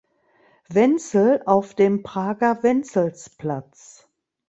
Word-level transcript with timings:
Wenzel 0.67 1.43
auf 1.45 1.75
dem 1.75 2.01
Prager 2.01 2.63
Wenzelsplatz. 2.63 4.07